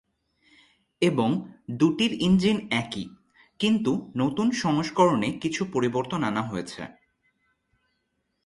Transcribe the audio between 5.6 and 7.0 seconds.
পরিবর্তন আনা হয়েছে।